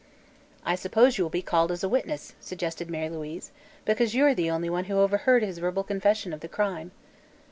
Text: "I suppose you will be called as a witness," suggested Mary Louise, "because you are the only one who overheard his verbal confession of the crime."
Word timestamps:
"I 0.65 0.73
suppose 0.73 1.19
you 1.19 1.23
will 1.23 1.29
be 1.29 1.43
called 1.43 1.71
as 1.71 1.83
a 1.83 1.87
witness," 1.87 2.33
suggested 2.39 2.89
Mary 2.89 3.07
Louise, 3.07 3.51
"because 3.85 4.15
you 4.15 4.25
are 4.25 4.33
the 4.33 4.49
only 4.49 4.67
one 4.67 4.85
who 4.85 4.97
overheard 4.97 5.43
his 5.43 5.59
verbal 5.59 5.83
confession 5.83 6.33
of 6.33 6.39
the 6.39 6.47
crime." 6.47 6.89